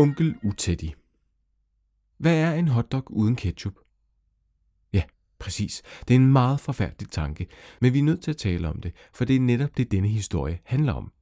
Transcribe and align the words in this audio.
Onkel 0.00 0.34
Uteddy. 0.42 0.90
Hvad 2.18 2.36
er 2.36 2.54
en 2.54 2.68
hotdog 2.68 3.04
uden 3.10 3.36
ketchup? 3.36 3.74
Ja, 4.92 5.02
præcis. 5.38 5.82
Det 6.08 6.14
er 6.14 6.18
en 6.18 6.32
meget 6.32 6.60
forfærdelig 6.60 7.10
tanke, 7.10 7.46
men 7.80 7.92
vi 7.92 7.98
er 7.98 8.02
nødt 8.02 8.22
til 8.22 8.30
at 8.30 8.36
tale 8.36 8.68
om 8.68 8.80
det, 8.80 8.92
for 9.14 9.24
det 9.24 9.36
er 9.36 9.40
netop 9.40 9.76
det, 9.76 9.90
denne 9.90 10.08
historie 10.08 10.58
handler 10.64 10.92
om. 10.92 11.12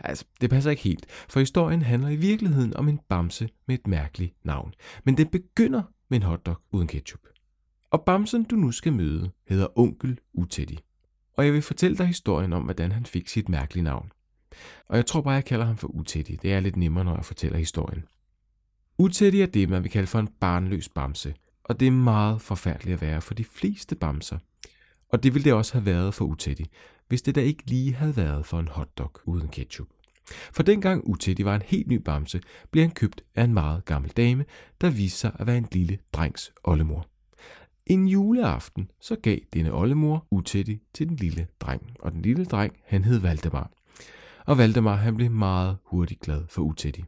Altså, 0.00 0.24
det 0.40 0.50
passer 0.50 0.70
ikke 0.70 0.82
helt, 0.82 1.06
for 1.28 1.40
historien 1.40 1.82
handler 1.82 2.08
i 2.08 2.16
virkeligheden 2.16 2.76
om 2.76 2.88
en 2.88 3.00
bamse 3.08 3.48
med 3.66 3.78
et 3.78 3.86
mærkeligt 3.86 4.34
navn. 4.44 4.74
Men 5.04 5.16
den 5.16 5.28
begynder 5.28 5.82
med 6.10 6.18
en 6.18 6.22
hotdog 6.22 6.56
uden 6.70 6.88
ketchup. 6.88 7.20
Og 7.90 8.04
bamsen, 8.04 8.44
du 8.44 8.56
nu 8.56 8.72
skal 8.72 8.92
møde, 8.92 9.30
hedder 9.48 9.78
Onkel 9.78 10.18
Uteddy. 10.34 10.78
Og 11.32 11.44
jeg 11.44 11.52
vil 11.52 11.62
fortælle 11.62 11.96
dig 11.96 12.06
historien 12.06 12.52
om, 12.52 12.62
hvordan 12.62 12.92
han 12.92 13.06
fik 13.06 13.28
sit 13.28 13.48
mærkelige 13.48 13.84
navn. 13.84 14.12
Og 14.88 14.96
jeg 14.96 15.06
tror 15.06 15.20
bare, 15.20 15.34
jeg 15.34 15.44
kalder 15.44 15.64
ham 15.64 15.76
for 15.76 15.88
Utætti. 15.88 16.36
Det 16.42 16.52
er 16.52 16.60
lidt 16.60 16.76
nemmere, 16.76 17.04
når 17.04 17.14
jeg 17.14 17.24
fortæller 17.24 17.58
historien. 17.58 18.04
Utætti 18.98 19.40
er 19.40 19.46
det, 19.46 19.68
man 19.68 19.82
vil 19.82 19.90
kalde 19.90 20.06
for 20.06 20.18
en 20.18 20.28
barnløs 20.40 20.88
bamse. 20.88 21.34
Og 21.64 21.80
det 21.80 21.86
er 21.86 21.92
meget 21.92 22.40
forfærdeligt 22.40 22.94
at 22.94 23.00
være 23.00 23.20
for 23.20 23.34
de 23.34 23.44
fleste 23.44 23.94
bamser. 23.94 24.38
Og 25.08 25.22
det 25.22 25.34
ville 25.34 25.44
det 25.44 25.52
også 25.52 25.72
have 25.72 25.86
været 25.86 26.14
for 26.14 26.24
Utætti, 26.24 26.70
hvis 27.08 27.22
det 27.22 27.34
da 27.34 27.40
ikke 27.40 27.62
lige 27.66 27.94
havde 27.94 28.16
været 28.16 28.46
for 28.46 28.58
en 28.58 28.68
hotdog 28.68 29.12
uden 29.24 29.48
ketchup. 29.48 29.88
For 30.52 30.62
dengang 30.62 31.08
Utætti 31.08 31.44
var 31.44 31.54
en 31.54 31.62
helt 31.62 31.86
ny 31.86 31.94
bamse, 31.94 32.40
blev 32.70 32.82
han 32.82 32.90
købt 32.90 33.22
af 33.34 33.44
en 33.44 33.54
meget 33.54 33.84
gammel 33.84 34.10
dame, 34.10 34.44
der 34.80 34.90
viste 34.90 35.18
sig 35.18 35.32
at 35.38 35.46
være 35.46 35.58
en 35.58 35.68
lille 35.72 35.98
drengs 36.12 36.52
oldemor. 36.64 37.06
En 37.86 38.08
juleaften 38.08 38.90
så 39.00 39.16
gav 39.16 39.38
denne 39.52 39.72
oldemor 39.72 40.26
Utætti 40.30 40.80
til 40.94 41.08
den 41.08 41.16
lille 41.16 41.46
dreng, 41.60 41.96
og 42.00 42.12
den 42.12 42.22
lille 42.22 42.44
dreng 42.44 42.76
han 42.84 43.04
hed 43.04 43.18
Valdemar. 43.18 43.70
Og 44.46 44.58
Valdemar 44.58 44.94
han 44.94 45.16
blev 45.16 45.30
meget 45.30 45.78
hurtigt 45.84 46.20
glad 46.20 46.44
for 46.48 46.62
Utetti. 46.62 47.04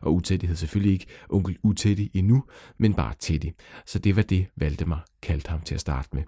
Og 0.00 0.14
Utetti 0.14 0.46
hed 0.46 0.56
selvfølgelig 0.56 0.92
ikke 0.92 1.06
onkel 1.28 1.58
Utetti 1.62 2.10
endnu, 2.14 2.44
men 2.78 2.94
bare 2.94 3.14
Teddy. 3.18 3.52
Så 3.86 3.98
det 3.98 4.16
var 4.16 4.22
det, 4.22 4.46
Valdemar 4.56 5.06
kaldte 5.22 5.50
ham 5.50 5.60
til 5.60 5.74
at 5.74 5.80
starte 5.80 6.08
med. 6.12 6.22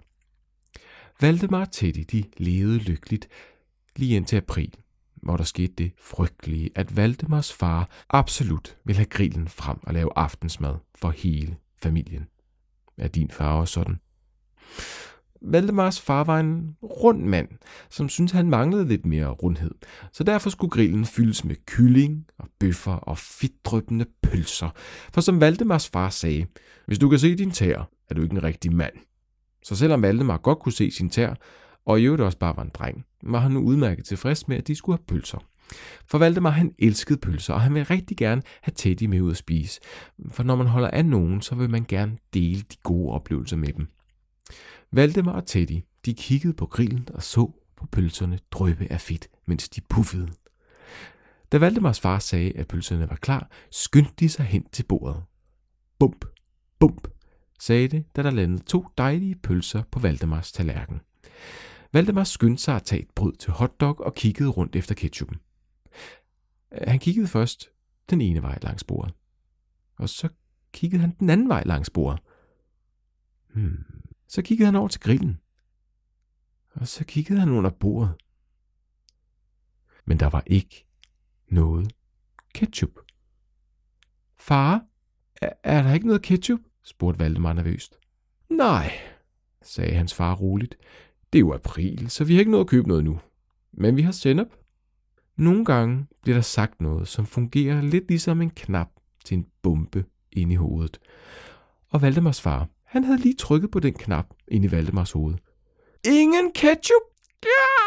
Valdemar 1.21 1.61
og 1.61 1.71
Teddy 1.71 2.05
de 2.11 2.23
levede 2.37 2.77
lykkeligt 2.77 3.27
lige 3.95 4.15
indtil 4.15 4.37
april, 4.37 4.75
hvor 5.15 5.37
der 5.37 5.43
skete 5.43 5.73
det 5.73 5.91
frygtelige, 6.01 6.69
at 6.75 6.95
Valdemars 6.97 7.53
far 7.53 7.89
absolut 8.09 8.77
ville 8.83 8.97
have 8.97 9.05
grillen 9.05 9.47
frem 9.47 9.77
og 9.83 9.93
lave 9.93 10.09
aftensmad 10.15 10.75
for 10.95 11.09
hele 11.09 11.57
familien. 11.77 12.27
Er 12.97 13.07
din 13.07 13.31
far 13.31 13.59
også 13.59 13.73
sådan? 13.73 13.99
Valdemars 15.41 16.01
far 16.01 16.23
var 16.23 16.39
en 16.39 16.75
rund 16.83 17.23
mand, 17.23 17.47
som 17.89 18.09
syntes, 18.09 18.31
han 18.31 18.49
manglede 18.49 18.87
lidt 18.87 19.05
mere 19.05 19.27
rundhed. 19.27 19.71
Så 20.13 20.23
derfor 20.23 20.49
skulle 20.49 20.71
grillen 20.71 21.05
fyldes 21.05 21.45
med 21.45 21.55
kylling 21.65 22.25
og 22.39 22.47
bøffer 22.59 22.93
og 22.93 23.17
fedtdryppende 23.17 24.05
pølser. 24.23 24.69
For 25.13 25.21
som 25.21 25.41
Valdemars 25.41 25.89
far 25.89 26.09
sagde, 26.09 26.45
hvis 26.87 26.99
du 26.99 27.09
kan 27.09 27.19
se 27.19 27.35
din 27.35 27.51
tær, 27.51 27.89
er 28.09 28.15
du 28.15 28.21
ikke 28.21 28.33
en 28.33 28.43
rigtig 28.43 28.75
mand. 28.75 28.93
Så 29.63 29.75
selvom 29.75 30.01
Valdemar 30.01 30.37
godt 30.37 30.59
kunne 30.59 30.73
se 30.73 30.91
sin 30.91 31.09
tær, 31.09 31.33
og 31.85 32.01
i 32.01 32.03
øvrigt 32.03 32.21
også 32.21 32.37
bare 32.37 32.57
var 32.57 32.63
en 32.63 32.71
dreng, 32.73 33.05
var 33.23 33.39
han 33.39 33.51
nu 33.51 33.59
udmærket 33.59 34.05
tilfreds 34.05 34.47
med, 34.47 34.57
at 34.57 34.67
de 34.67 34.75
skulle 34.75 34.97
have 34.97 35.05
pølser. 35.05 35.37
For 36.05 36.17
Valdemar 36.17 36.49
han 36.49 36.73
elskede 36.79 37.19
pølser, 37.19 37.53
og 37.53 37.61
han 37.61 37.73
ville 37.73 37.89
rigtig 37.89 38.17
gerne 38.17 38.41
have 38.61 38.73
Teddy 38.75 39.03
med 39.03 39.21
ud 39.21 39.31
at 39.31 39.37
spise. 39.37 39.81
For 40.31 40.43
når 40.43 40.55
man 40.55 40.67
holder 40.67 40.89
af 40.89 41.05
nogen, 41.05 41.41
så 41.41 41.55
vil 41.55 41.69
man 41.69 41.85
gerne 41.87 42.17
dele 42.33 42.61
de 42.61 42.75
gode 42.83 43.11
oplevelser 43.11 43.57
med 43.57 43.73
dem. 43.73 43.87
Valdemar 44.91 45.31
og 45.31 45.45
Teddy, 45.45 45.83
de 46.05 46.13
kiggede 46.13 46.53
på 46.53 46.65
grillen 46.65 47.07
og 47.13 47.23
så 47.23 47.51
på 47.75 47.85
pølserne 47.85 48.39
drøbe 48.51 48.87
af 48.91 49.01
fedt, 49.01 49.27
mens 49.45 49.69
de 49.69 49.81
puffede. 49.81 50.31
Da 51.51 51.57
Valdemars 51.57 51.99
far 51.99 52.19
sagde, 52.19 52.57
at 52.57 52.67
pølserne 52.67 53.09
var 53.09 53.15
klar, 53.15 53.49
skyndte 53.71 54.13
de 54.19 54.29
sig 54.29 54.45
hen 54.45 54.69
til 54.71 54.83
bordet. 54.83 55.23
Bump, 55.99 56.25
bump, 56.79 57.07
sagde 57.59 57.87
det, 57.87 58.15
da 58.15 58.23
der 58.23 58.31
landede 58.31 58.63
to 58.63 58.87
dejlige 58.97 59.35
pølser 59.35 59.83
på 59.91 59.99
Valdemars 59.99 60.51
tallerken. 60.51 61.01
Valdemar 61.93 62.23
skyndte 62.23 62.63
sig 62.63 62.75
at 62.75 62.83
tage 62.83 63.01
et 63.01 63.09
brød 63.15 63.33
til 63.33 63.51
hotdog 63.51 63.99
og 63.99 64.15
kiggede 64.15 64.49
rundt 64.49 64.75
efter 64.75 64.95
ketchupen. 64.95 65.37
Han 66.71 66.99
kiggede 66.99 67.27
først 67.27 67.69
den 68.09 68.21
ene 68.21 68.41
vej 68.41 68.59
langs 68.61 68.83
bordet, 68.83 69.13
og 69.97 70.09
så 70.09 70.29
kiggede 70.73 71.01
han 71.01 71.15
den 71.19 71.29
anden 71.29 71.49
vej 71.49 71.63
langs 71.65 71.89
bordet. 71.89 72.21
Hmm. 73.53 73.83
Så 74.31 74.41
kiggede 74.41 74.65
han 74.65 74.75
over 74.75 74.87
til 74.87 75.01
grillen, 75.01 75.39
og 76.73 76.87
så 76.87 77.05
kiggede 77.05 77.39
han 77.39 77.49
under 77.49 77.69
bordet. 77.69 78.15
Men 80.05 80.19
der 80.19 80.29
var 80.29 80.43
ikke 80.47 80.87
noget 81.47 81.93
ketchup. 82.53 82.99
Far, 84.37 84.85
er, 85.41 85.49
er 85.63 85.83
der 85.83 85.93
ikke 85.93 86.07
noget 86.07 86.21
ketchup? 86.21 86.59
spurgte 86.83 87.19
Valdemar 87.19 87.53
nervøst. 87.53 87.99
Nej, 88.49 88.91
sagde 89.61 89.93
hans 89.93 90.13
far 90.13 90.35
roligt. 90.35 90.75
Det 91.33 91.39
er 91.39 91.41
jo 91.41 91.53
april, 91.53 92.09
så 92.09 92.23
vi 92.23 92.33
har 92.33 92.39
ikke 92.39 92.51
noget 92.51 92.65
at 92.65 92.69
købe 92.69 92.87
noget 92.87 93.03
nu. 93.03 93.19
Men 93.71 93.97
vi 93.97 94.01
har 94.01 94.11
sennep. 94.11 94.47
Nogle 95.35 95.65
gange 95.65 96.07
bliver 96.21 96.35
der 96.35 96.41
sagt 96.41 96.81
noget, 96.81 97.07
som 97.07 97.25
fungerer 97.25 97.81
lidt 97.81 98.07
ligesom 98.07 98.41
en 98.41 98.49
knap 98.49 98.89
til 99.25 99.37
en 99.37 99.47
bombe 99.61 100.05
inde 100.31 100.53
i 100.53 100.55
hovedet. 100.55 100.99
Og 101.89 102.01
Valdemars 102.01 102.41
far, 102.41 102.67
han 102.91 103.03
havde 103.03 103.19
lige 103.19 103.35
trykket 103.35 103.71
på 103.71 103.79
den 103.79 103.93
knap 103.93 104.25
inde 104.47 104.67
i 104.67 104.71
Valdemars 104.71 105.11
hoved. 105.11 105.35
Ingen 106.05 106.51
ketchup! 106.55 107.01
Ja! 107.43 107.81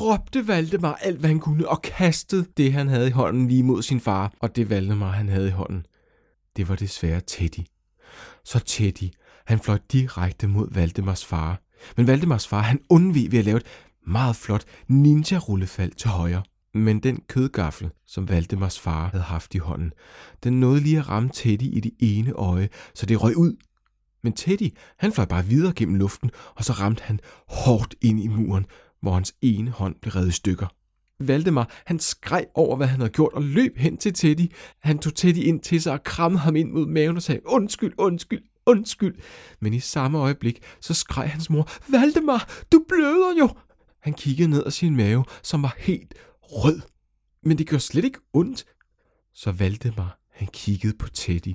råbte 0.00 0.48
Valdemar 0.48 0.94
alt, 0.94 1.18
hvad 1.18 1.28
han 1.28 1.40
kunne, 1.40 1.68
og 1.68 1.82
kastede 1.82 2.46
det, 2.56 2.72
han 2.72 2.88
havde 2.88 3.08
i 3.08 3.10
hånden 3.10 3.48
lige 3.48 3.62
mod 3.62 3.82
sin 3.82 4.00
far, 4.00 4.32
og 4.40 4.56
det 4.56 4.70
Valdemar, 4.70 5.10
han 5.10 5.28
havde 5.28 5.48
i 5.48 5.50
hånden. 5.50 5.86
Det 6.56 6.68
var 6.68 6.76
desværre 6.76 7.20
Teddy. 7.20 7.66
Så 8.44 8.58
Teddy, 8.58 9.10
han 9.46 9.58
fløj 9.58 9.78
direkte 9.92 10.46
mod 10.48 10.68
Valdemars 10.70 11.24
far. 11.24 11.60
Men 11.96 12.06
Valdemars 12.06 12.48
far, 12.48 12.60
han 12.60 12.80
undvig 12.90 13.32
ved 13.32 13.38
at 13.38 13.44
lave 13.44 13.56
et 13.56 13.66
meget 14.06 14.36
flot 14.36 14.64
ninja-rullefald 14.88 15.94
til 15.94 16.10
højre. 16.10 16.42
Men 16.74 17.00
den 17.00 17.20
kødgaffel, 17.28 17.90
som 18.06 18.28
Valdemars 18.28 18.80
far 18.80 19.08
havde 19.08 19.24
haft 19.24 19.54
i 19.54 19.58
hånden, 19.58 19.92
den 20.44 20.60
nåede 20.60 20.80
lige 20.80 20.98
at 20.98 21.08
ramme 21.08 21.30
Teddy 21.32 21.62
i 21.62 21.80
det 21.80 21.92
ene 21.98 22.32
øje, 22.32 22.68
så 22.94 23.06
det 23.06 23.22
røg 23.22 23.36
ud. 23.36 23.56
Men 24.22 24.32
Teddy, 24.32 24.70
han 24.98 25.12
fløj 25.12 25.26
bare 25.26 25.44
videre 25.44 25.72
gennem 25.76 25.94
luften, 25.94 26.30
og 26.56 26.64
så 26.64 26.72
ramte 26.72 27.02
han 27.02 27.20
hårdt 27.48 27.94
ind 28.00 28.20
i 28.20 28.26
muren, 28.26 28.66
hvor 29.00 29.12
hans 29.12 29.34
ene 29.42 29.70
hånd 29.70 29.94
blev 30.00 30.12
revet 30.12 30.28
i 30.28 30.32
stykker. 30.32 30.66
Valdemar, 31.20 31.70
han 31.86 31.98
skreg 31.98 32.46
over, 32.54 32.76
hvad 32.76 32.86
han 32.86 33.00
havde 33.00 33.12
gjort, 33.12 33.32
og 33.32 33.42
løb 33.42 33.78
hen 33.78 33.96
til 33.96 34.14
Teddy. 34.14 34.52
Han 34.80 34.98
tog 34.98 35.14
Teddy 35.14 35.38
ind 35.38 35.60
til 35.60 35.82
sig 35.82 35.92
og 35.92 36.04
krammede 36.04 36.42
ham 36.42 36.56
ind 36.56 36.70
mod 36.70 36.86
maven 36.86 37.16
og 37.16 37.22
sagde, 37.22 37.40
undskyld, 37.46 37.92
undskyld, 37.98 38.42
undskyld. 38.66 39.14
Men 39.60 39.74
i 39.74 39.80
samme 39.80 40.18
øjeblik, 40.18 40.62
så 40.80 40.94
skreg 40.94 41.30
hans 41.30 41.50
mor, 41.50 41.68
Valdemar, 41.88 42.48
du 42.72 42.84
bløder 42.88 43.38
jo. 43.38 43.48
Han 44.00 44.14
kiggede 44.14 44.48
ned 44.48 44.62
ad 44.66 44.70
sin 44.70 44.96
mave, 44.96 45.24
som 45.42 45.62
var 45.62 45.74
helt 45.78 46.14
rød. 46.52 46.80
Men 47.42 47.58
det 47.58 47.66
gjorde 47.66 47.82
slet 47.82 48.04
ikke 48.04 48.20
ondt. 48.32 48.64
Så 49.34 49.52
Valdemar, 49.52 50.18
han 50.30 50.48
kiggede 50.52 50.96
på 50.98 51.08
Teddy, 51.08 51.54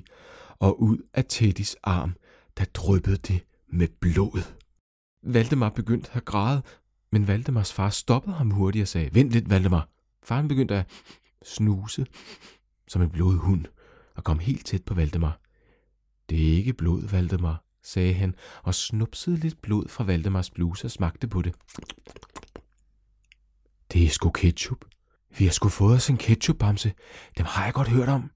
og 0.58 0.82
ud 0.82 0.98
af 1.14 1.24
Teddys 1.28 1.76
arm, 1.82 2.14
der 2.58 2.64
dryppede 2.64 3.16
det 3.16 3.40
med 3.68 3.88
blod. 4.00 4.42
Valdemar 5.22 5.68
begyndte 5.68 6.10
at 6.14 6.24
græde, 6.24 6.62
men 7.12 7.28
Valdemars 7.28 7.72
far 7.72 7.90
stoppede 7.90 8.36
ham 8.36 8.50
hurtigt 8.50 8.82
og 8.82 8.88
sagde, 8.88 9.14
vent 9.14 9.30
lidt, 9.30 9.50
Valdemar. 9.50 9.88
Faren 10.22 10.48
begyndte 10.48 10.74
at 10.74 10.86
snuse 11.44 12.06
som 12.88 13.02
en 13.02 13.10
blodhund 13.10 13.64
og 14.14 14.24
kom 14.24 14.38
helt 14.38 14.66
tæt 14.66 14.84
på 14.84 14.94
Valdemar. 14.94 15.40
Det 16.28 16.48
er 16.48 16.56
ikke 16.56 16.72
blod, 16.72 17.02
Valdemar, 17.02 17.64
sagde 17.82 18.14
han 18.14 18.34
og 18.62 18.74
snupsede 18.74 19.36
lidt 19.36 19.62
blod 19.62 19.88
fra 19.88 20.04
Valdemars 20.04 20.50
bluse 20.50 20.86
og 20.86 20.90
smagte 20.90 21.28
på 21.28 21.42
det. 21.42 21.54
Det 23.92 24.04
er 24.04 24.08
sgu 24.08 24.30
ketchup. 24.30 24.84
Vi 25.38 25.44
har 25.44 25.52
sgu 25.52 25.68
fået 25.68 25.96
os 25.96 26.10
en 26.10 26.18
ketchupbamse. 26.18 26.92
Dem 27.38 27.46
har 27.46 27.64
jeg 27.64 27.74
godt 27.74 27.88
hørt 27.88 28.08
om. 28.08 28.30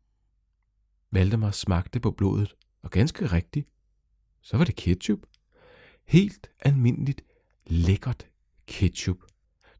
Valdemar 1.12 1.50
smagte 1.50 2.00
på 2.00 2.10
blodet, 2.10 2.54
og 2.82 2.90
ganske 2.90 3.26
rigtigt, 3.26 3.68
så 4.42 4.56
var 4.56 4.64
det 4.64 4.76
ketchup. 4.76 5.18
Helt 6.06 6.50
almindeligt, 6.60 7.22
lækkert 7.66 8.26
ketchup. 8.66 9.16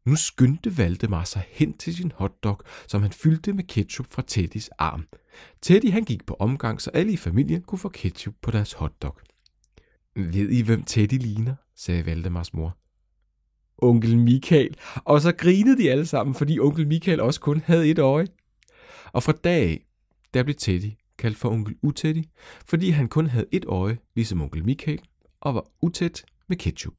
Nu 0.05 0.15
skyndte 0.15 0.77
Valdemar 0.77 1.23
sig 1.23 1.45
hen 1.49 1.77
til 1.77 1.95
sin 1.95 2.11
hotdog, 2.15 2.61
som 2.87 3.01
han 3.01 3.11
fyldte 3.11 3.53
med 3.53 3.63
ketchup 3.63 4.07
fra 4.07 4.23
Teddys 4.27 4.69
arm. 4.69 5.07
Teddy 5.61 5.91
han 5.91 6.03
gik 6.03 6.25
på 6.25 6.33
omgang, 6.39 6.81
så 6.81 6.89
alle 6.89 7.11
i 7.13 7.17
familien 7.17 7.61
kunne 7.61 7.79
få 7.79 7.89
ketchup 7.89 8.33
på 8.41 8.51
deres 8.51 8.73
hotdog. 8.73 9.19
Ved 10.15 10.49
I, 10.49 10.61
hvem 10.61 10.83
Teddy 10.83 11.13
ligner? 11.13 11.55
sagde 11.75 12.05
Valdemars 12.05 12.53
mor. 12.53 12.77
Onkel 13.77 14.17
Michael. 14.17 14.77
Og 14.95 15.21
så 15.21 15.31
grinede 15.31 15.77
de 15.77 15.91
alle 15.91 16.05
sammen, 16.05 16.35
fordi 16.35 16.59
onkel 16.59 16.87
Michael 16.87 17.19
også 17.19 17.39
kun 17.39 17.61
havde 17.65 17.89
et 17.89 17.99
øje. 17.99 18.27
Og 19.13 19.23
fra 19.23 19.31
dag 19.31 19.63
af, 19.63 19.85
der 20.33 20.43
blev 20.43 20.55
Teddy 20.55 20.91
kaldt 21.17 21.37
for 21.37 21.49
onkel 21.49 21.75
Uteddy, 21.81 22.23
fordi 22.65 22.89
han 22.89 23.07
kun 23.07 23.27
havde 23.27 23.45
et 23.51 23.65
øje, 23.65 23.97
ligesom 24.15 24.41
onkel 24.41 24.65
Michael, 24.65 25.01
og 25.41 25.55
var 25.55 25.65
utæt 25.81 26.25
med 26.49 26.57
ketchup. 26.57 26.93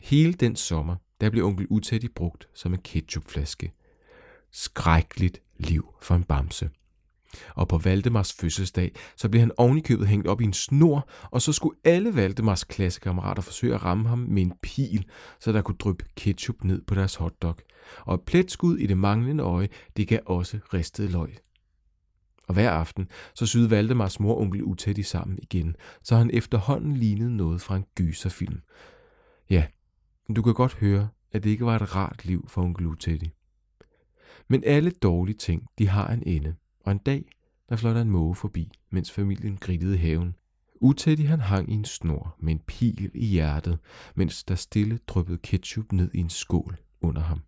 Hele 0.00 0.32
den 0.32 0.56
sommer, 0.56 0.96
der 1.20 1.30
blev 1.30 1.44
onkel 1.44 1.66
Uteddy 1.70 2.10
brugt 2.14 2.48
som 2.54 2.74
en 2.74 2.80
ketchupflaske. 2.80 3.72
skrækkeligt 4.50 5.42
liv 5.56 5.94
for 6.02 6.14
en 6.14 6.24
bamse. 6.24 6.70
Og 7.54 7.68
på 7.68 7.78
Valdemars 7.78 8.32
fødselsdag, 8.32 8.92
så 9.16 9.28
blev 9.28 9.40
han 9.40 9.52
ovenikøbet 9.56 10.08
hængt 10.08 10.26
op 10.26 10.40
i 10.40 10.44
en 10.44 10.52
snor, 10.52 11.08
og 11.22 11.42
så 11.42 11.52
skulle 11.52 11.78
alle 11.84 12.16
Valdemars 12.16 12.64
klassekammerater 12.64 13.42
forsøge 13.42 13.74
at 13.74 13.84
ramme 13.84 14.08
ham 14.08 14.18
med 14.18 14.42
en 14.42 14.52
pil, 14.62 15.04
så 15.40 15.52
der 15.52 15.62
kunne 15.62 15.76
dryppe 15.78 16.04
ketchup 16.16 16.64
ned 16.64 16.82
på 16.86 16.94
deres 16.94 17.14
hotdog. 17.14 17.56
Og 18.00 18.14
et 18.14 18.22
pletskud 18.26 18.78
i 18.78 18.86
det 18.86 18.98
manglende 18.98 19.42
øje, 19.42 19.68
det 19.96 20.08
gav 20.08 20.20
også 20.26 20.58
ristet 20.74 21.10
løg. 21.10 21.36
Og 22.48 22.54
hver 22.54 22.70
aften, 22.70 23.08
så 23.34 23.46
syede 23.46 23.70
Valdemars 23.70 24.20
mor 24.20 24.34
og 24.34 24.40
onkel 24.40 24.98
i 24.98 25.02
sammen 25.02 25.38
igen, 25.42 25.76
så 26.02 26.16
han 26.16 26.30
efterhånden 26.32 26.96
lignede 26.96 27.36
noget 27.36 27.60
fra 27.60 27.76
en 27.76 27.84
gyserfilm. 27.96 28.60
Ja, 29.50 29.66
du 30.36 30.42
kan 30.42 30.54
godt 30.54 30.74
høre, 30.74 31.08
at 31.32 31.44
det 31.44 31.50
ikke 31.50 31.66
var 31.66 31.76
et 31.76 31.94
rart 31.94 32.24
liv 32.24 32.48
for 32.48 32.62
onkel 32.62 32.86
Utætti. 32.86 33.30
Men 34.48 34.64
alle 34.66 34.90
dårlige 34.90 35.36
ting, 35.36 35.66
de 35.78 35.88
har 35.88 36.08
en 36.08 36.22
ende, 36.26 36.54
og 36.84 36.92
en 36.92 36.98
dag, 36.98 37.24
der 37.68 37.76
fløj 37.76 37.94
der 37.94 38.02
en 38.02 38.10
måge 38.10 38.34
forbi, 38.34 38.70
mens 38.90 39.12
familien 39.12 39.56
grillede 39.56 39.96
haven. 39.96 40.34
Utættig 40.80 41.28
han 41.28 41.40
hang 41.40 41.70
i 41.70 41.74
en 41.74 41.84
snor 41.84 42.36
med 42.38 42.52
en 42.52 42.60
pil 42.66 43.10
i 43.14 43.26
hjertet, 43.26 43.78
mens 44.14 44.44
der 44.44 44.54
stille 44.54 44.98
dryppede 45.06 45.38
ketchup 45.38 45.92
ned 45.92 46.10
i 46.14 46.18
en 46.18 46.30
skål 46.30 46.76
under 47.00 47.22
ham. 47.22 47.42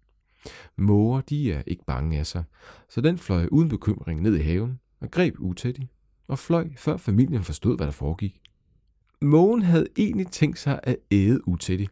Måger, 0.77 1.21
de 1.21 1.53
er 1.53 1.62
ikke 1.67 1.85
bange 1.85 2.19
af 2.19 2.27
sig, 2.27 2.44
så 2.88 3.00
den 3.00 3.19
fløj 3.19 3.49
uden 3.53 3.69
bekymring 3.69 4.23
ned 4.23 4.37
i 4.37 4.43
haven 4.43 4.81
og 5.00 5.11
greb 5.11 5.35
Utættig 5.38 5.91
og 6.29 6.38
fløj, 6.38 6.69
før 6.77 6.97
familien 6.97 7.44
forstod, 7.44 7.77
hvad 7.77 7.87
der 7.87 7.93
foregik. 7.93 8.41
Mågen 9.21 9.62
havde 9.62 9.87
egentlig 9.99 10.27
tænkt 10.27 10.59
sig 10.59 10.81
at 10.83 10.97
æde 11.11 11.49
Utættig, 11.49 11.88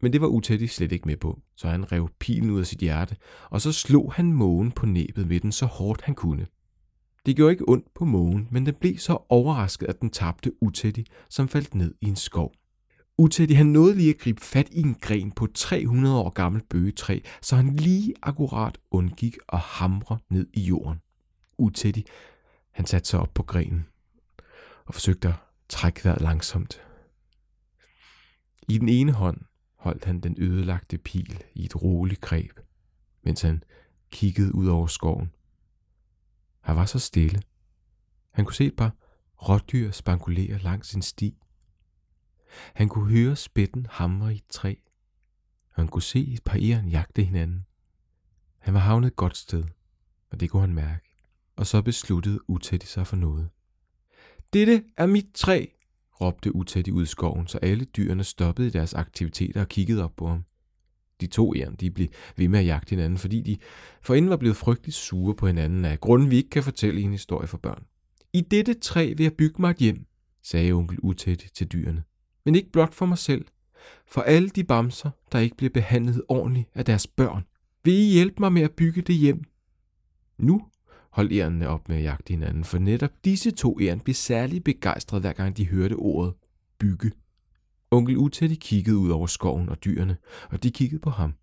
men 0.00 0.12
det 0.12 0.20
var 0.20 0.26
Utætti 0.26 0.66
slet 0.66 0.92
ikke 0.92 1.08
med 1.08 1.16
på, 1.16 1.40
så 1.56 1.68
han 1.68 1.92
rev 1.92 2.10
pilen 2.18 2.50
ud 2.50 2.60
af 2.60 2.66
sit 2.66 2.78
hjerte, 2.78 3.16
og 3.50 3.60
så 3.60 3.72
slog 3.72 4.12
han 4.12 4.32
mågen 4.32 4.72
på 4.72 4.86
næbet 4.86 5.28
med 5.28 5.40
den 5.40 5.52
så 5.52 5.66
hårdt 5.66 6.02
han 6.02 6.14
kunne. 6.14 6.46
Det 7.26 7.36
gjorde 7.36 7.52
ikke 7.52 7.68
ondt 7.68 7.94
på 7.94 8.04
mågen, 8.04 8.48
men 8.50 8.66
den 8.66 8.74
blev 8.74 8.98
så 8.98 9.18
overrasket, 9.28 9.86
at 9.86 10.00
den 10.00 10.10
tabte 10.10 10.62
Utætti, 10.62 11.06
som 11.28 11.48
faldt 11.48 11.74
ned 11.74 11.94
i 12.00 12.06
en 12.06 12.16
skov. 12.16 12.52
Utætti 13.18 13.54
han 13.54 13.66
nåede 13.66 13.94
lige 13.94 14.10
at 14.10 14.18
gribe 14.18 14.40
fat 14.40 14.68
i 14.72 14.80
en 14.80 14.96
gren 15.00 15.32
på 15.32 15.46
300 15.54 16.16
år 16.16 16.30
gammelt 16.30 16.68
bøgetræ, 16.68 17.20
så 17.42 17.56
han 17.56 17.76
lige 17.76 18.14
akkurat 18.22 18.78
undgik 18.90 19.36
at 19.52 19.58
hamre 19.58 20.18
ned 20.30 20.46
i 20.52 20.60
jorden. 20.60 21.00
Utætti 21.58 22.04
han 22.70 22.86
satte 22.86 23.08
sig 23.08 23.20
op 23.20 23.34
på 23.34 23.42
grenen 23.42 23.86
og 24.86 24.94
forsøgte 24.94 25.28
at 25.28 25.34
trække 25.68 26.04
vejret 26.04 26.20
langsomt. 26.20 26.82
I 28.68 28.78
den 28.78 28.88
ene 28.88 29.12
hånd 29.12 29.40
holdt 29.80 30.04
han 30.04 30.20
den 30.20 30.34
ødelagte 30.38 30.98
pil 30.98 31.42
i 31.54 31.64
et 31.64 31.82
roligt 31.82 32.20
greb, 32.20 32.60
mens 33.22 33.42
han 33.42 33.62
kiggede 34.10 34.54
ud 34.54 34.66
over 34.66 34.86
skoven. 34.86 35.30
Han 36.60 36.76
var 36.76 36.84
så 36.84 36.98
stille. 36.98 37.42
Han 38.30 38.44
kunne 38.44 38.54
se 38.54 38.66
et 38.66 38.76
par 38.76 38.94
rådyr 39.48 39.90
spankulere 39.90 40.58
langs 40.58 40.94
en 40.94 41.02
sti. 41.02 41.36
Han 42.74 42.88
kunne 42.88 43.10
høre 43.10 43.36
spætten 43.36 43.86
hamre 43.90 44.32
i 44.32 44.36
et 44.36 44.46
træ. 44.48 44.74
Han 45.70 45.88
kunne 45.88 46.02
se 46.02 46.32
et 46.32 46.44
par 46.44 46.58
æren 46.60 46.88
jagte 46.88 47.24
hinanden. 47.24 47.66
Han 48.58 48.74
var 48.74 48.80
havnet 48.80 49.06
et 49.06 49.16
godt 49.16 49.36
sted, 49.36 49.64
og 50.30 50.40
det 50.40 50.50
kunne 50.50 50.60
han 50.60 50.74
mærke. 50.74 51.16
Og 51.56 51.66
så 51.66 51.82
besluttede 51.82 52.50
Utætti 52.50 52.86
sig 52.86 53.06
for 53.06 53.16
noget. 53.16 53.50
Dette 54.52 54.84
er 54.96 55.06
mit 55.06 55.26
træ, 55.34 55.66
råbte 56.20 56.54
Utætti 56.54 56.90
ud 56.90 57.02
i 57.02 57.06
skoven, 57.06 57.46
så 57.46 57.58
alle 57.58 57.84
dyrene 57.84 58.24
stoppede 58.24 58.68
i 58.68 58.70
deres 58.70 58.94
aktiviteter 58.94 59.60
og 59.60 59.68
kiggede 59.68 60.04
op 60.04 60.16
på 60.16 60.28
ham. 60.28 60.44
De 61.20 61.26
to 61.26 61.54
æren, 61.54 61.74
de 61.74 61.90
blev 61.90 62.08
ved 62.36 62.48
med 62.48 62.58
at 62.58 62.66
jagte 62.66 62.90
hinanden, 62.90 63.18
fordi 63.18 63.40
de 63.40 63.56
forinden 64.02 64.30
var 64.30 64.36
blevet 64.36 64.56
frygteligt 64.56 64.96
sure 64.96 65.34
på 65.34 65.46
hinanden 65.46 65.84
af 65.84 66.00
grunden, 66.00 66.30
vi 66.30 66.36
ikke 66.36 66.50
kan 66.50 66.62
fortælle 66.62 67.00
en 67.00 67.12
historie 67.12 67.46
for 67.46 67.58
børn. 67.58 67.84
I 68.32 68.40
dette 68.40 68.74
træ 68.74 69.14
vil 69.16 69.24
jeg 69.24 69.32
bygge 69.32 69.62
mig 69.62 69.70
et 69.70 69.76
hjem, 69.76 70.06
sagde 70.42 70.72
onkel 70.72 70.98
Utætti 71.02 71.48
til 71.54 71.66
dyrene. 71.66 72.02
Men 72.44 72.54
ikke 72.54 72.72
blot 72.72 72.94
for 72.94 73.06
mig 73.06 73.18
selv. 73.18 73.44
For 74.06 74.20
alle 74.20 74.48
de 74.48 74.64
bamser, 74.64 75.10
der 75.32 75.38
ikke 75.38 75.56
bliver 75.56 75.70
behandlet 75.70 76.22
ordentligt 76.28 76.68
af 76.74 76.84
deres 76.84 77.06
børn. 77.06 77.44
Vil 77.84 77.94
I 77.94 78.12
hjælpe 78.12 78.36
mig 78.40 78.52
med 78.52 78.62
at 78.62 78.72
bygge 78.72 79.02
det 79.02 79.14
hjem? 79.14 79.44
Nu 80.38 80.62
holdt 81.12 81.32
ærerne 81.32 81.68
op 81.68 81.88
med 81.88 81.96
at 81.96 82.02
jagte 82.02 82.30
hinanden, 82.30 82.64
for 82.64 82.78
netop 82.78 83.10
disse 83.24 83.50
to 83.50 83.80
æren 83.80 84.00
blev 84.00 84.14
særlig 84.14 84.64
begejstrede, 84.64 85.20
hver 85.20 85.32
gang 85.32 85.56
de 85.56 85.68
hørte 85.68 85.94
ordet 85.94 86.34
bygge. 86.78 87.12
Onkel 87.90 88.16
Utætti 88.16 88.54
kiggede 88.54 88.96
ud 88.96 89.10
over 89.10 89.26
skoven 89.26 89.68
og 89.68 89.84
dyrene, 89.84 90.16
og 90.50 90.62
de 90.62 90.70
kiggede 90.70 91.00
på 91.00 91.10
ham. 91.10 91.34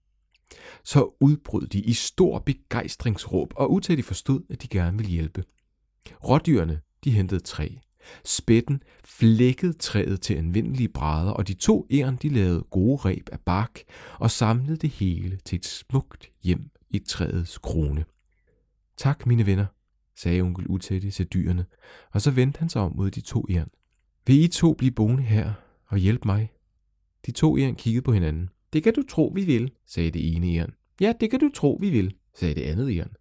Så 0.84 1.18
udbrød 1.22 1.68
de 1.68 1.80
i 1.80 1.94
stor 1.94 2.40
begejstringsråb, 2.40 3.54
og 3.56 3.72
Utætti 3.74 4.02
forstod, 4.02 4.42
at 4.50 4.62
de 4.62 4.68
gerne 4.68 4.98
ville 4.98 5.12
hjælpe. 5.12 5.44
Rådyrene, 6.24 6.82
de 7.04 7.12
hentede 7.12 7.40
træ. 7.40 7.70
Spætten 8.26 8.82
flækkede 9.06 9.74
træet 9.74 10.22
til 10.22 10.34
anvendelige 10.34 10.90
brædder, 10.90 11.32
og 11.32 11.48
de 11.48 11.54
to 11.54 11.88
æren, 11.92 12.16
de 12.16 12.30
lavede 12.30 12.64
gode 12.72 12.98
reb 12.98 13.30
af 13.32 13.40
bark 13.40 13.80
og 14.20 14.32
samlede 14.32 14.78
det 14.78 14.90
hele 14.90 15.38
til 15.46 15.56
et 15.56 15.66
smukt 15.66 16.32
hjem 16.44 16.70
i 16.90 17.00
træets 17.00 17.58
krone. 17.58 18.06
Tak, 18.98 19.26
mine 19.26 19.46
venner, 19.46 19.66
sagde 20.16 20.42
onkel 20.42 20.68
Utætte 20.68 21.12
til 21.12 21.26
dyrene, 21.26 21.66
og 22.12 22.22
så 22.22 22.32
vendte 22.32 22.60
han 22.60 22.70
sig 22.70 22.82
om 22.82 22.96
mod 22.96 23.12
de 23.12 23.22
to 23.22 23.46
jern. 23.50 23.70
Vil 24.28 24.44
I 24.44 24.48
to 24.48 24.74
blive 24.74 24.92
boende 24.92 25.24
her 25.24 25.54
og 25.88 25.98
hjælpe 25.98 26.28
mig? 26.28 26.52
De 27.26 27.32
to 27.32 27.58
jern 27.58 27.76
kiggede 27.76 28.04
på 28.04 28.12
hinanden. 28.12 28.50
Det 28.74 28.84
kan 28.84 28.94
du 28.94 29.04
tro, 29.10 29.32
vi 29.36 29.46
vil, 29.46 29.72
sagde 29.86 30.12
det 30.12 30.36
ene 30.36 30.54
jern. 30.54 30.74
Ja, 31.02 31.14
det 31.20 31.32
kan 31.32 31.40
du 31.40 31.50
tro, 31.54 31.78
vi 31.82 31.90
vil, 31.90 32.16
sagde 32.36 32.56
det 32.56 32.62
andet 32.62 32.96
jern. 32.96 33.12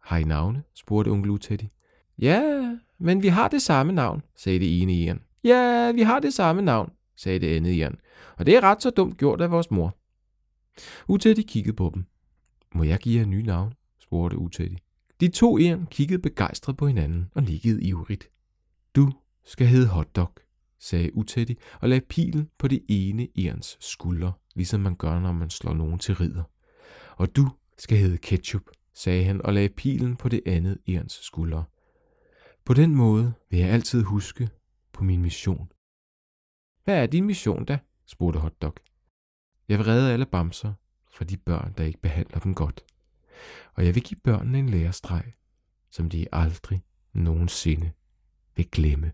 Har 0.00 0.18
I 0.18 0.24
navne? 0.24 0.62
spurgte 0.74 1.08
onkel 1.08 1.30
Utætti. 1.30 1.68
Ja, 2.18 2.76
men 2.98 3.22
vi 3.22 3.28
har 3.28 3.48
det 3.48 3.62
samme 3.62 3.92
navn, 3.92 4.22
sagde 4.36 4.58
det 4.58 4.82
ene 4.82 4.92
jern. 4.92 5.22
Ja, 5.44 5.92
vi 5.92 6.02
har 6.02 6.20
det 6.20 6.34
samme 6.34 6.62
navn, 6.62 6.92
sagde 7.16 7.38
det 7.38 7.56
andet 7.56 7.78
jern. 7.78 7.96
Og 8.36 8.46
det 8.46 8.56
er 8.56 8.60
ret 8.60 8.82
så 8.82 8.90
dumt 8.90 9.18
gjort 9.18 9.40
af 9.40 9.50
vores 9.50 9.70
mor. 9.70 9.96
Utætti 11.08 11.42
kiggede 11.42 11.76
på 11.76 11.90
dem. 11.94 12.04
Må 12.74 12.82
jeg 12.82 12.98
give 12.98 13.20
jer 13.20 13.26
nye 13.26 13.42
navn? 13.42 13.74
spurgte 14.00 14.38
Utætti. 14.38 14.83
De 15.20 15.28
to 15.28 15.58
æren 15.58 15.86
kiggede 15.86 16.22
begejstret 16.22 16.76
på 16.76 16.86
hinanden 16.86 17.30
og 17.34 17.42
nikkede 17.42 17.82
ivrigt. 17.82 18.30
Du 18.96 19.12
skal 19.44 19.66
hedde 19.66 19.86
hotdog, 19.86 20.32
sagde 20.78 21.16
Utetti 21.16 21.58
og 21.80 21.88
lagde 21.88 22.06
pilen 22.08 22.50
på 22.58 22.68
det 22.68 22.84
ene 22.88 23.28
ærens 23.38 23.76
skulder, 23.80 24.32
ligesom 24.54 24.80
man 24.80 24.96
gør, 24.96 25.20
når 25.20 25.32
man 25.32 25.50
slår 25.50 25.74
nogen 25.74 25.98
til 25.98 26.14
ridder. 26.14 26.42
Og 27.16 27.36
du 27.36 27.50
skal 27.78 27.98
hedde 27.98 28.18
ketchup, 28.18 28.62
sagde 28.94 29.24
han 29.24 29.42
og 29.42 29.52
lagde 29.52 29.68
pilen 29.68 30.16
på 30.16 30.28
det 30.28 30.40
andet 30.46 30.78
ærens 30.88 31.12
skulder. 31.22 31.62
På 32.64 32.74
den 32.74 32.94
måde 32.94 33.34
vil 33.50 33.60
jeg 33.60 33.70
altid 33.70 34.02
huske 34.02 34.48
på 34.92 35.04
min 35.04 35.22
mission. 35.22 35.68
Hvad 36.84 37.02
er 37.02 37.06
din 37.06 37.24
mission 37.24 37.64
da? 37.64 37.78
spurgte 38.06 38.38
Hotdog. 38.38 38.74
Jeg 39.68 39.78
vil 39.78 39.86
redde 39.86 40.12
alle 40.12 40.26
bamser 40.26 40.72
fra 41.12 41.24
de 41.24 41.36
børn, 41.36 41.74
der 41.78 41.84
ikke 41.84 42.00
behandler 42.00 42.38
dem 42.38 42.54
godt 42.54 42.84
og 43.74 43.86
jeg 43.86 43.94
vil 43.94 44.02
give 44.02 44.20
børnene 44.24 44.58
en 44.58 44.68
lærestreg, 44.68 45.32
som 45.90 46.10
de 46.10 46.26
aldrig 46.32 46.82
nogensinde 47.12 47.90
vil 48.56 48.70
glemme. 48.72 49.12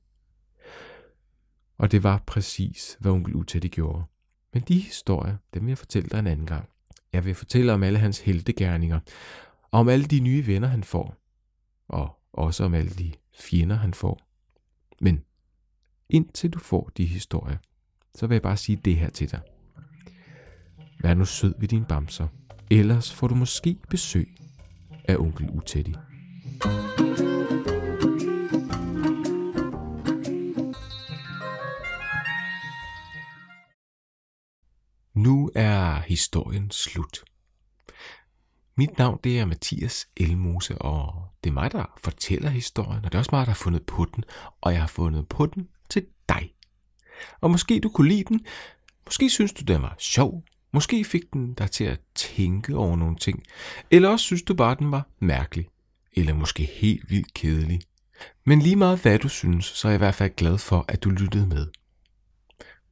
Og 1.79 1.93
det 1.93 2.03
var 2.03 2.23
præcis, 2.27 2.97
hvad 3.01 3.13
onkel 3.13 3.35
Utætte 3.35 3.69
gjorde. 3.69 4.05
Men 4.53 4.63
de 4.63 4.81
historier, 4.81 5.37
dem 5.55 5.63
vil 5.63 5.71
jeg 5.71 5.79
fortælle 5.79 6.09
dig 6.09 6.19
en 6.19 6.27
anden 6.27 6.47
gang. 6.47 6.69
Jeg 7.13 7.25
vil 7.25 7.35
fortælle 7.35 7.73
om 7.73 7.83
alle 7.83 7.99
hans 7.99 8.21
heltegærninger, 8.21 9.01
og 9.63 9.81
om 9.81 9.89
alle 9.89 10.05
de 10.05 10.21
nye 10.21 10.47
venner, 10.47 10.69
han 10.69 10.85
får, 10.85 11.17
og 11.89 12.21
også 12.33 12.65
om 12.65 12.75
alle 12.75 12.91
de 12.91 13.13
fjender, 13.39 13.77
han 13.77 13.95
får. 13.95 14.21
Men 15.01 15.25
indtil 16.09 16.51
du 16.51 16.59
får 16.59 16.91
de 16.97 17.07
historier, 17.07 17.57
så 18.15 18.27
vil 18.27 18.35
jeg 18.35 18.43
bare 18.43 18.57
sige 18.57 18.77
det 18.77 18.97
her 18.97 19.11
til 19.11 19.31
dig. 19.31 19.41
Vær 21.01 21.15
nu 21.15 21.25
sød 21.25 21.55
ved 21.59 21.69
din 21.69 21.85
bamser, 21.85 22.29
ellers 22.71 23.13
får 23.13 23.27
du 23.27 23.35
måske 23.35 23.77
besøg 23.91 24.37
af 25.05 25.17
onkel 25.17 25.51
Utetti. 25.51 25.95
Nu 35.15 35.51
er 35.55 36.01
historien 36.01 36.71
slut. 36.71 37.25
Mit 38.77 38.99
navn 38.99 39.19
det 39.25 39.39
er 39.39 39.45
Mathias 39.45 40.09
Elmose, 40.17 40.79
og 40.79 41.29
det 41.45 41.51
er 41.51 41.55
mig, 41.55 41.73
der 41.73 41.99
fortæller 42.05 42.51
historien, 42.51 43.05
og 43.05 43.13
det 43.13 43.15
er 43.15 43.19
også 43.19 43.31
mig, 43.33 43.47
der 43.47 43.53
har 43.53 43.55
fundet 43.55 43.87
på 43.87 44.07
den, 44.15 44.25
og 44.61 44.73
jeg 44.73 44.81
har 44.81 44.89
fundet 44.89 45.29
på 45.29 45.47
den 45.47 45.69
til 45.89 46.07
dig. 46.29 46.55
Og 47.41 47.51
måske 47.51 47.81
du 47.81 47.89
kunne 47.89 48.09
lide 48.09 48.25
den, 48.25 48.47
måske 49.05 49.31
synes 49.31 49.53
du, 49.53 49.65
den 49.65 49.83
var 49.83 49.95
sjov, 49.99 50.45
Måske 50.73 51.05
fik 51.05 51.23
den 51.33 51.55
dig 51.55 51.71
til 51.71 51.85
at 51.85 52.01
tænke 52.15 52.77
over 52.77 52.97
nogle 52.97 53.17
ting, 53.17 53.43
eller 53.91 54.09
også 54.09 54.25
synes 54.25 54.43
du 54.43 54.55
bare, 54.55 54.73
at 54.73 54.79
den 54.79 54.93
var 54.93 55.09
mærkelig, 55.21 55.69
eller 56.13 56.35
måske 56.35 56.65
helt 56.65 57.11
vildt 57.11 57.35
kedelig. 57.35 57.81
Men 58.47 58.63
lige 58.63 58.77
meget 58.77 59.03
hvad 59.03 59.19
du 59.19 59.29
synes, 59.29 59.65
så 59.65 59.89
er 59.89 59.93
jeg 59.93 59.97
i 59.97 60.05
hvert 60.05 60.15
fald 60.15 60.37
glad 60.37 60.59
for, 60.59 60.85
at 60.89 61.05
du 61.05 61.11
lyttede 61.11 61.47
med. 61.47 61.67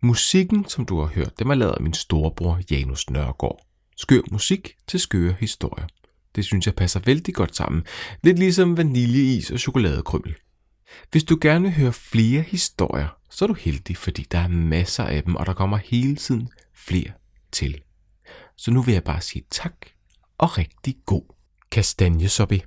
Musikken, 0.03 0.65
som 0.69 0.87
du 0.87 1.01
har 1.01 1.07
hørt, 1.07 1.39
den 1.39 1.51
er 1.51 1.55
lavet 1.55 1.73
af 1.73 1.81
min 1.81 1.95
storebror 1.95 2.61
Janus 2.71 3.11
Nørgaard. 3.11 3.67
Skør 3.97 4.21
musik 4.31 4.75
til 4.87 5.01
skøre 5.01 5.35
historier. 5.41 5.87
Det 6.35 6.45
synes 6.45 6.67
jeg 6.67 6.75
passer 6.75 7.01
vældig 7.01 7.35
godt 7.35 7.57
sammen. 7.57 7.83
Lidt 8.23 8.39
ligesom 8.39 8.77
vaniljeis 8.77 9.51
og 9.51 9.59
chokoladekrymmel. 9.59 10.35
Hvis 11.11 11.25
du 11.25 11.39
gerne 11.41 11.65
vil 11.65 11.75
høre 11.75 11.93
flere 11.93 12.43
historier, 12.43 13.09
så 13.31 13.45
er 13.45 13.47
du 13.47 13.55
heldig, 13.55 13.97
fordi 13.97 14.27
der 14.33 14.39
er 14.39 14.49
masser 14.49 15.05
af 15.05 15.23
dem, 15.23 15.37
og 15.37 15.47
der 15.47 15.53
kommer 15.53 15.77
hele 15.77 16.17
tiden 16.17 16.49
flere 16.75 17.13
til. 17.53 17.83
Så 18.57 18.71
nu 18.71 18.83
vil 18.83 18.93
jeg 18.93 19.05
bare 19.05 19.21
sige 19.21 19.45
tak 19.51 19.75
og 20.39 20.59
rigtig 20.59 20.97
god 21.07 21.23
kastanjesoppe. 21.71 22.61